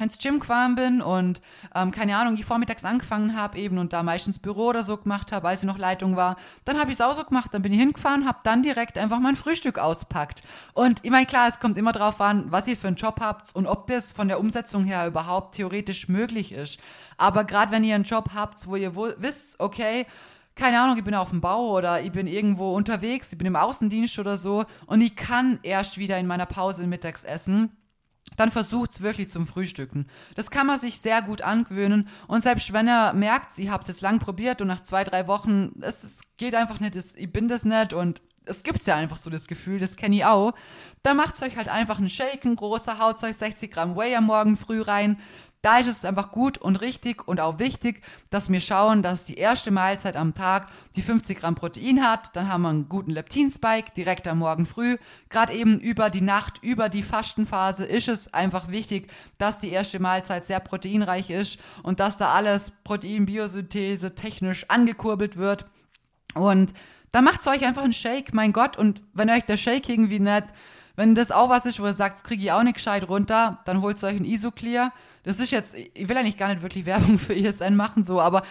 [0.00, 1.40] ins Gym gefahren bin und
[1.74, 5.32] ähm, keine Ahnung, die vormittags angefangen habe eben und da meistens Büro oder so gemacht
[5.32, 7.72] habe, als ich noch Leitung war, dann habe ich es auch so gemacht, dann bin
[7.72, 10.42] ich hingefahren, habe dann direkt einfach mein Frühstück auspackt.
[10.74, 13.54] Und ich meine, klar, es kommt immer drauf an, was ihr für einen Job habt
[13.54, 16.78] und ob das von der Umsetzung her überhaupt theoretisch möglich ist.
[17.16, 20.06] Aber gerade wenn ihr einen Job habt, wo ihr wisst, okay,
[20.58, 23.56] keine Ahnung, ich bin auf dem Bau oder ich bin irgendwo unterwegs, ich bin im
[23.56, 27.70] Außendienst oder so und ich kann erst wieder in meiner Pause mittags essen,
[28.36, 30.06] dann versucht es wirklich zum Frühstücken.
[30.34, 33.88] Das kann man sich sehr gut angewöhnen und selbst wenn ihr merkt, ich habe es
[33.88, 37.32] jetzt lang probiert und nach zwei, drei Wochen, es, es geht einfach nicht, es, ich
[37.32, 40.52] bin das nicht und es gibt ja einfach so das Gefühl, das kenne ich auch,
[41.02, 44.24] dann macht euch halt einfach einen Shake, ein großer, haut euch 60 Gramm Whey am
[44.24, 45.18] Morgen früh rein,
[45.62, 49.34] da ist es einfach gut und richtig und auch wichtig, dass wir schauen, dass die
[49.34, 52.36] erste Mahlzeit am Tag die 50 Gramm Protein hat.
[52.36, 54.98] Dann haben wir einen guten Leptinspike direkt am Morgen früh.
[55.30, 59.98] Gerade eben über die Nacht, über die Fastenphase ist es einfach wichtig, dass die erste
[59.98, 65.66] Mahlzeit sehr proteinreich ist und dass da alles Protein-Biosynthese technisch angekurbelt wird.
[66.34, 66.72] Und
[67.10, 68.76] dann macht euch einfach einen Shake, mein Gott.
[68.76, 70.44] Und wenn euch der Shake irgendwie nicht,
[70.94, 73.60] wenn das auch was ist, wo ihr sagt, das kriege ich auch nicht gescheit runter,
[73.64, 74.92] dann holt euch ein Isoclear.
[75.22, 78.42] Das ist jetzt, ich will eigentlich gar nicht wirklich Werbung für ESN machen, so, aber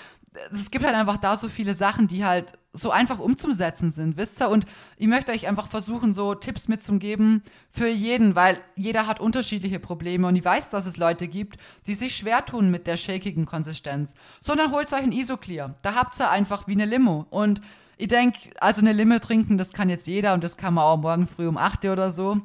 [0.52, 4.42] es gibt halt einfach da so viele Sachen, die halt so einfach umzusetzen sind, wisst
[4.42, 4.50] ihr?
[4.50, 4.66] Und
[4.98, 10.28] ich möchte euch einfach versuchen, so Tipps mitzugeben für jeden, weil jeder hat unterschiedliche Probleme
[10.28, 14.14] und ich weiß, dass es Leute gibt, die sich schwer tun mit der shakigen Konsistenz.
[14.42, 15.76] Sondern holt euch ein Isoclear.
[15.82, 17.26] Da habt ihr einfach wie eine Limo.
[17.30, 17.62] Und
[17.98, 20.98] ich denke, also eine Limo trinken, das kann jetzt jeder und das kann man auch
[20.98, 22.42] morgen früh um 8 Uhr oder so.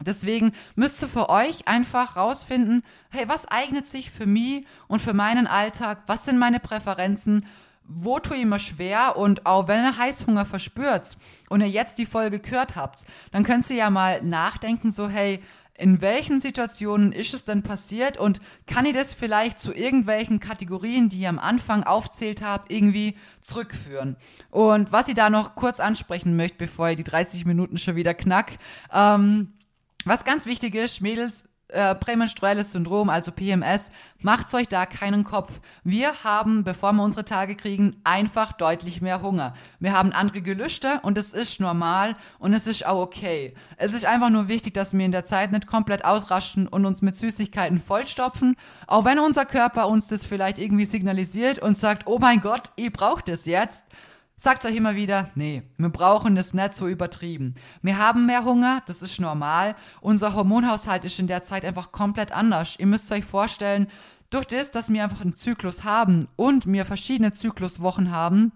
[0.00, 5.14] Deswegen müsst ihr für euch einfach rausfinden, hey, was eignet sich für mich und für
[5.14, 6.02] meinen Alltag?
[6.06, 7.46] Was sind meine Präferenzen?
[7.86, 9.16] Wo tue ich mir schwer?
[9.16, 11.16] Und auch wenn ihr Heißhunger verspürt
[11.48, 15.40] und ihr jetzt die Folge gehört habt, dann könnt ihr ja mal nachdenken, so, hey,
[15.76, 21.08] in welchen Situationen ist es denn passiert und kann ich das vielleicht zu irgendwelchen Kategorien,
[21.08, 24.16] die ich am Anfang aufzählt habe, irgendwie zurückführen?
[24.50, 28.14] Und was ich da noch kurz ansprechen möchte, bevor ich die 30 Minuten schon wieder
[28.14, 28.52] knack,
[28.92, 29.53] ähm,
[30.04, 33.90] was ganz wichtig ist, Mädels, äh, prämenstruelles Syndrom, also PMS,
[34.20, 35.60] macht euch da keinen Kopf.
[35.82, 39.54] Wir haben, bevor wir unsere Tage kriegen, einfach deutlich mehr Hunger.
[39.80, 43.54] Wir haben andere Gelüste und es ist normal und es ist auch okay.
[43.76, 47.02] Es ist einfach nur wichtig, dass wir in der Zeit nicht komplett ausraschen und uns
[47.02, 52.18] mit Süßigkeiten vollstopfen, auch wenn unser Körper uns das vielleicht irgendwie signalisiert und sagt, oh
[52.20, 53.84] mein Gott, ihr braucht es jetzt
[54.36, 57.54] sagt euch immer wieder, nee, wir brauchen es nicht so übertrieben.
[57.82, 59.76] Wir haben mehr Hunger, das ist normal.
[60.00, 62.76] Unser Hormonhaushalt ist in der Zeit einfach komplett anders.
[62.78, 63.88] Ihr müsst euch vorstellen,
[64.30, 68.52] durch das, dass wir einfach einen Zyklus haben und wir verschiedene Zykluswochen haben,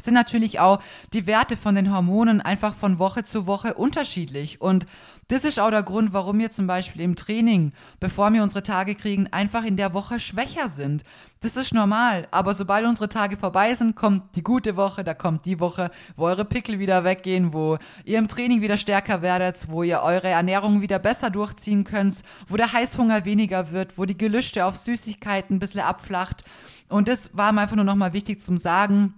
[0.00, 0.80] sind natürlich auch
[1.12, 4.60] die Werte von den Hormonen einfach von Woche zu Woche unterschiedlich.
[4.60, 4.86] Und
[5.28, 8.94] das ist auch der Grund, warum wir zum Beispiel im Training, bevor wir unsere Tage
[8.94, 11.04] kriegen, einfach in der Woche schwächer sind.
[11.40, 12.26] Das ist normal.
[12.30, 16.24] Aber sobald unsere Tage vorbei sind, kommt die gute Woche, da kommt die Woche, wo
[16.24, 20.80] eure Pickel wieder weggehen, wo ihr im Training wieder stärker werdet, wo ihr eure Ernährung
[20.80, 25.60] wieder besser durchziehen könnt, wo der Heißhunger weniger wird, wo die Gelüste auf Süßigkeiten ein
[25.60, 26.42] bisschen abflacht.
[26.88, 29.14] Und das war mir einfach nur nochmal wichtig zum Sagen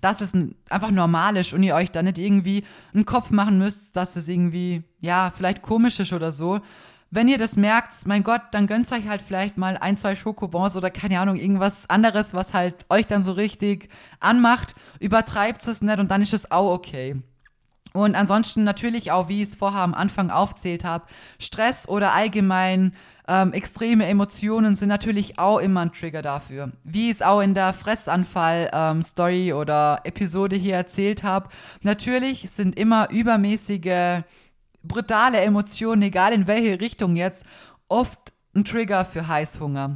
[0.00, 0.32] dass es
[0.70, 4.28] einfach normal ist und ihr euch da nicht irgendwie einen Kopf machen müsst, dass es
[4.28, 6.60] irgendwie, ja, vielleicht komisch ist oder so.
[7.10, 10.78] Wenn ihr das merkt, mein Gott, dann gönnt euch halt vielleicht mal ein, zwei Schokobons
[10.78, 14.74] oder keine Ahnung, irgendwas anderes, was halt euch dann so richtig anmacht.
[14.98, 17.22] Übertreibt es nicht und dann ist es auch okay.
[17.92, 21.04] Und ansonsten natürlich auch, wie ich es vorher am Anfang aufzählt habe,
[21.38, 22.94] Stress oder allgemein
[23.28, 26.72] ähm, extreme Emotionen sind natürlich auch immer ein Trigger dafür.
[26.82, 31.48] Wie ich es auch in der Fressanfall-Story ähm, oder Episode hier erzählt habe.
[31.82, 34.22] Natürlich sind immer übermäßige,
[34.82, 37.44] brutale Emotionen, egal in welche Richtung jetzt,
[37.88, 39.94] oft ein Trigger für Heißhunger.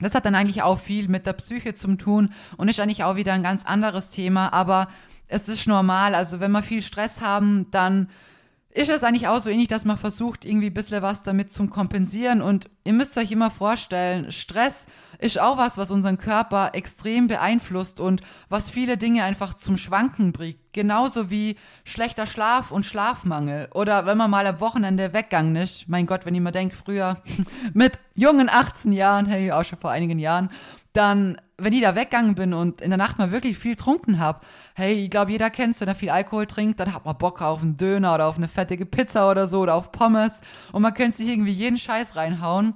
[0.00, 3.16] Das hat dann eigentlich auch viel mit der Psyche zu tun und ist eigentlich auch
[3.16, 4.88] wieder ein ganz anderes Thema, aber
[5.28, 6.14] es ist normal.
[6.14, 8.08] Also wenn wir viel Stress haben, dann
[8.70, 11.66] ist es eigentlich auch so ähnlich, dass man versucht, irgendwie ein bisschen was damit zu
[11.66, 12.42] kompensieren.
[12.42, 14.86] Und ihr müsst euch immer vorstellen, Stress
[15.18, 20.32] ist auch was, was unseren Körper extrem beeinflusst und was viele Dinge einfach zum Schwanken
[20.32, 20.58] bringt.
[20.72, 23.68] Genauso wie schlechter Schlaf und Schlafmangel.
[23.74, 25.88] Oder wenn man mal am Wochenende weggegangen ist.
[25.88, 27.20] Mein Gott, wenn ich mir denke, früher
[27.74, 30.50] mit jungen 18 Jahren, hey, auch schon vor einigen Jahren,
[30.92, 34.40] dann, wenn ich da weggegangen bin und in der Nacht mal wirklich viel trunken habe,
[34.74, 37.62] hey, ich glaube, jeder kennt wenn er viel Alkohol trinkt, dann hat man Bock auf
[37.62, 40.40] einen Döner oder auf eine fettige Pizza oder so oder auf Pommes
[40.72, 42.74] und man könnte sich irgendwie jeden Scheiß reinhauen.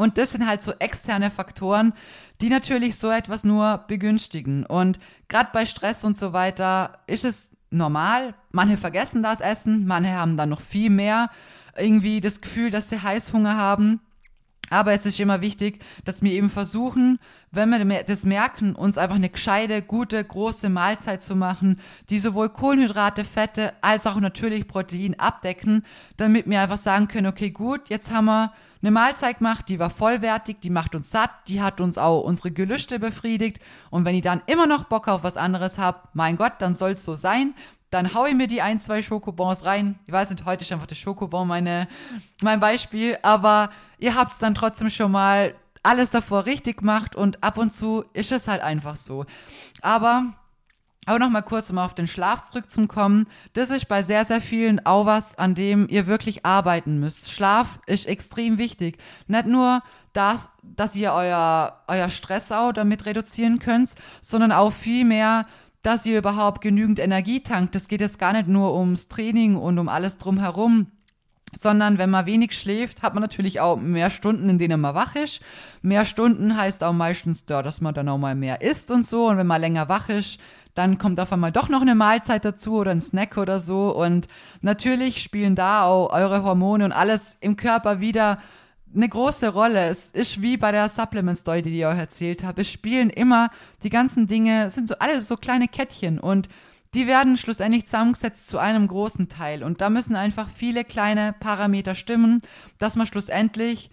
[0.00, 1.92] Und das sind halt so externe Faktoren,
[2.40, 4.64] die natürlich so etwas nur begünstigen.
[4.64, 8.32] Und gerade bei Stress und so weiter ist es normal.
[8.50, 11.28] Manche vergessen das Essen, manche haben dann noch viel mehr
[11.76, 14.00] irgendwie das Gefühl, dass sie Heißhunger haben.
[14.70, 17.18] Aber es ist immer wichtig, dass wir eben versuchen,
[17.50, 22.48] wenn wir das merken, uns einfach eine gescheite, gute, große Mahlzeit zu machen, die sowohl
[22.48, 25.84] Kohlenhydrate, Fette als auch natürlich Protein abdecken,
[26.16, 29.90] damit wir einfach sagen können, okay, gut, jetzt haben wir eine Mahlzeit gemacht, die war
[29.90, 33.60] vollwertig, die macht uns satt, die hat uns auch unsere Gelüste befriedigt.
[33.90, 36.92] Und wenn ich dann immer noch Bock auf was anderes habe, mein Gott, dann soll
[36.92, 37.54] es so sein.
[37.90, 39.98] Dann haue ich mir die ein, zwei Schokobons rein.
[40.06, 41.88] Ich weiß nicht, heute ist einfach der Schokobon meine,
[42.40, 47.42] mein Beispiel, aber ihr habt es dann trotzdem schon mal alles davor richtig gemacht und
[47.42, 49.24] ab und zu ist es halt einfach so.
[49.82, 50.34] Aber
[51.06, 53.26] auch noch mal kurz, um auf den Schlaf zurückzukommen.
[53.54, 57.32] Das ist bei sehr, sehr vielen auch was, an dem ihr wirklich arbeiten müsst.
[57.32, 58.98] Schlaf ist extrem wichtig.
[59.26, 59.82] Nicht nur,
[60.12, 65.46] dass, dass ihr euer, euer Stress auch damit reduzieren könnt, sondern auch viel mehr,
[65.82, 67.74] dass ihr überhaupt genügend Energie tankt.
[67.74, 70.88] Es geht jetzt gar nicht nur ums Training und um alles drumherum,
[71.52, 75.16] sondern wenn man wenig schläft, hat man natürlich auch mehr Stunden, in denen man wach
[75.16, 75.40] ist.
[75.82, 79.28] Mehr Stunden heißt auch meistens, dass man dann auch mal mehr isst und so.
[79.28, 80.38] Und wenn man länger wach ist,
[80.80, 83.94] dann kommt auf einmal doch noch eine Mahlzeit dazu oder ein Snack oder so.
[83.94, 84.28] Und
[84.62, 88.38] natürlich spielen da auch eure Hormone und alles im Körper wieder
[88.94, 89.88] eine große Rolle.
[89.88, 92.62] Es ist wie bei der Supplement-Story, die ich euch erzählt habe.
[92.62, 93.50] Es spielen immer
[93.82, 96.48] die ganzen Dinge, es sind so alle so kleine Kettchen und
[96.94, 99.62] die werden schlussendlich zusammengesetzt zu einem großen Teil.
[99.62, 102.40] Und da müssen einfach viele kleine Parameter stimmen,
[102.78, 103.90] dass man schlussendlich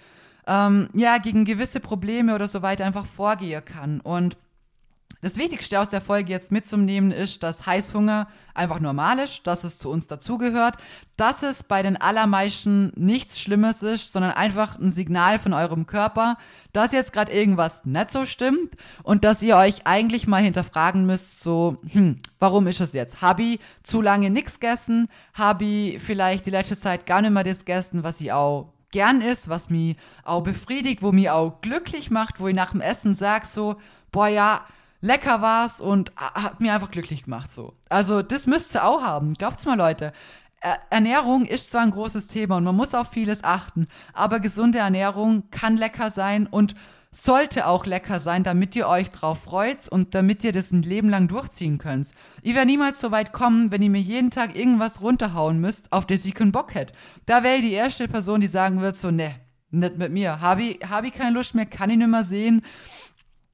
[0.48, 4.00] ähm, ja gegen gewisse Probleme oder so weiter einfach vorgehen kann.
[4.00, 4.38] Und
[5.22, 9.78] das Wichtigste aus der Folge jetzt mitzunehmen ist, dass Heißhunger einfach normal ist, dass es
[9.78, 10.78] zu uns dazugehört,
[11.16, 16.38] dass es bei den allermeisten nichts Schlimmes ist, sondern einfach ein Signal von eurem Körper,
[16.74, 21.42] dass jetzt gerade irgendwas nicht so stimmt und dass ihr euch eigentlich mal hinterfragen müsst,
[21.42, 23.22] so, hm, warum ist es jetzt?
[23.22, 25.08] Habe ich zu lange nichts gegessen?
[25.34, 29.22] Habe ich vielleicht die letzte Zeit gar nicht mehr das gegessen, was ich auch gern
[29.22, 33.14] ist, was mich auch befriedigt, wo mich auch glücklich macht, wo ich nach dem Essen
[33.16, 33.78] sage so,
[34.12, 34.62] boah ja,
[35.02, 37.74] lecker war's und hat mir einfach glücklich gemacht so.
[37.90, 39.34] Also das müsst ihr auch haben.
[39.34, 40.14] Glaubt's mal, Leute.
[40.90, 45.44] Ernährung ist zwar ein großes Thema und man muss auf vieles achten, aber gesunde Ernährung
[45.52, 46.74] kann lecker sein und
[47.12, 51.10] sollte auch lecker sein, damit ihr euch drauf freut und damit ihr das ein Leben
[51.10, 52.10] lang durchziehen könnt.
[52.42, 56.06] Ich werde niemals so weit kommen, wenn ihr mir jeden Tag irgendwas runterhauen müsst, auf
[56.06, 56.94] das ich keinen Bock hätte.
[57.26, 59.36] Da wäre die erste Person, die sagen wird so, ne,
[59.72, 60.42] nicht mit mir.
[60.42, 62.64] Habe ich, hab ich keine Lust mehr, kann ich nicht mehr sehen.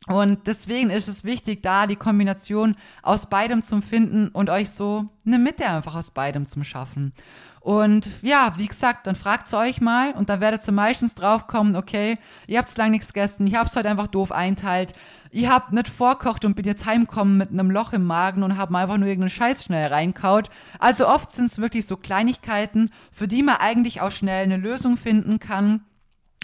[0.07, 5.05] Und deswegen ist es wichtig, da die Kombination aus beidem zu finden und euch so
[5.25, 7.13] eine Mitte einfach aus beidem zu schaffen.
[7.61, 12.17] Und ja, wie gesagt, dann fragt euch mal und dann werdet ihr meistens draufkommen, okay,
[12.45, 14.93] ihr habt lange nichts gegessen, ich hab's heute einfach doof einteilt,
[15.31, 18.75] ihr habt nicht vorkocht und bin jetzt heimkommen mit einem Loch im Magen und habt
[18.75, 20.49] einfach nur irgendeinen Scheiß schnell reinkaut.
[20.77, 24.97] Also oft sind es wirklich so Kleinigkeiten, für die man eigentlich auch schnell eine Lösung
[24.97, 25.85] finden kann.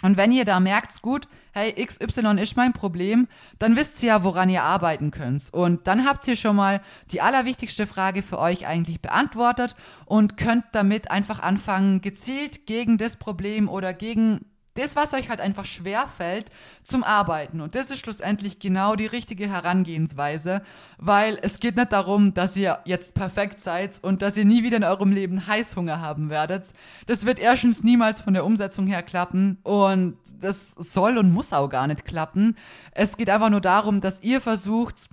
[0.02, 4.24] Und wenn ihr da merkt, gut, hey, XY ist mein Problem, dann wisst ihr ja,
[4.24, 5.52] woran ihr arbeiten könnt.
[5.52, 9.74] Und dann habt ihr schon mal die allerwichtigste Frage für euch eigentlich beantwortet
[10.06, 14.44] und könnt damit einfach anfangen, gezielt gegen das Problem oder gegen
[14.80, 16.50] das, was euch halt einfach schwer fällt,
[16.84, 17.60] zum Arbeiten.
[17.60, 20.62] Und das ist schlussendlich genau die richtige Herangehensweise,
[20.98, 24.78] weil es geht nicht darum, dass ihr jetzt perfekt seid und dass ihr nie wieder
[24.78, 26.66] in eurem Leben Heißhunger haben werdet.
[27.06, 31.68] Das wird erstens niemals von der Umsetzung her klappen und das soll und muss auch
[31.68, 32.56] gar nicht klappen.
[32.92, 35.10] Es geht einfach nur darum, dass ihr versucht,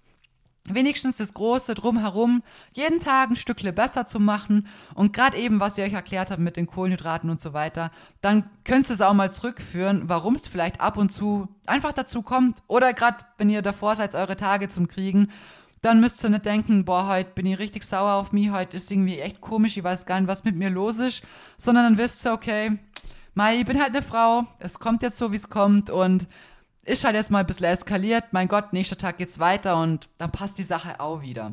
[0.70, 4.68] wenigstens das Große drumherum jeden Tag ein Stückle besser zu machen.
[4.94, 8.50] Und gerade eben, was ich euch erklärt habe mit den Kohlenhydraten und so weiter, dann
[8.64, 12.58] könnt ihr es auch mal zurückführen, warum es vielleicht ab und zu einfach dazu kommt.
[12.68, 15.30] Oder gerade, wenn ihr davor seid, eure Tage zum Kriegen,
[15.82, 18.92] dann müsst ihr nicht denken, boah, heute bin ich richtig sauer auf mich, heute ist
[18.92, 21.24] irgendwie echt komisch, ich weiß gar nicht, was mit mir los ist.
[21.58, 22.80] Sondern dann wisst ihr, okay,
[23.36, 26.26] Mai, ich bin halt eine Frau, es kommt jetzt so, wie es kommt und
[26.88, 28.26] ist halt jetzt mal ein bisschen eskaliert.
[28.32, 31.52] Mein Gott, nächster Tag geht's weiter und dann passt die Sache auch wieder.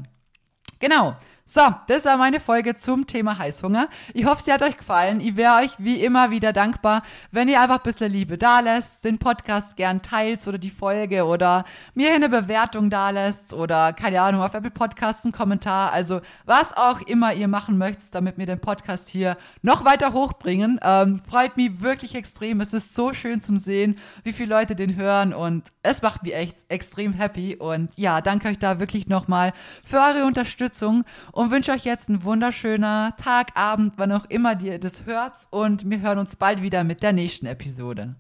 [0.79, 1.17] Genau.
[1.47, 3.89] So, das war meine Folge zum Thema Heißhunger.
[4.15, 5.21] Ich hoffe, sie hat euch gefallen.
[5.21, 7.03] Ich wäre euch wie immer wieder dankbar,
[7.33, 11.27] wenn ihr einfach ein bisschen Liebe da lässt, den Podcast gern teilt oder die Folge
[11.27, 15.93] oder mir eine Bewertung da lässt oder keine Ahnung, auf Apple Podcasts einen Kommentar.
[15.93, 20.81] Also was auch immer ihr machen möchtet, damit wir den Podcast hier noch weiter hochbringen.
[20.83, 22.63] Ähm, freut mich wirklich extrem.
[22.63, 26.35] Es ist so schön zum Sehen, wie viele Leute den hören und es macht mich
[26.35, 27.57] echt extrem happy.
[27.57, 29.53] Und ja, danke euch da wirklich nochmal
[29.85, 34.79] für eure Unterstützung und wünsche euch jetzt einen wunderschönen Tag, Abend, wann auch immer ihr
[34.79, 35.37] das hört.
[35.51, 38.15] Und wir hören uns bald wieder mit der nächsten Episode.